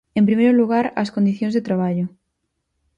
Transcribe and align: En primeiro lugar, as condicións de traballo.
En 0.19 0.23
primeiro 0.29 0.57
lugar, 0.61 0.85
as 1.01 1.13
condicións 1.15 1.53
de 1.55 1.65
traballo. 1.67 2.05